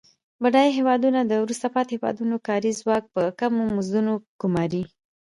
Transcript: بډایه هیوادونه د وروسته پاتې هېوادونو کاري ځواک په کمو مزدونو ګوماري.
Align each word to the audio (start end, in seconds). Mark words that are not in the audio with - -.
بډایه 0.41 0.71
هیوادونه 0.77 1.19
د 1.25 1.33
وروسته 1.43 1.67
پاتې 1.75 1.91
هېوادونو 1.95 2.35
کاري 2.47 2.71
ځواک 2.79 3.03
په 3.13 3.21
کمو 3.39 3.61
مزدونو 3.75 4.13
ګوماري. 4.41 4.83